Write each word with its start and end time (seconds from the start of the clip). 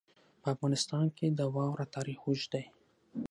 په 0.41 0.47
افغانستان 0.55 1.05
کې 1.17 1.27
د 1.31 1.41
واوره 1.55 1.85
تاریخ 1.95 2.19
اوږد 2.25 2.49
دی. 2.53 2.65